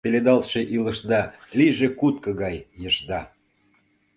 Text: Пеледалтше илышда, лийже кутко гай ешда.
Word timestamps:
Пеледалтше 0.05 0.61
илышда, 0.75 1.21
лийже 1.57 1.87
кутко 1.99 2.29
гай 2.41 2.55
ешда. 2.89 3.21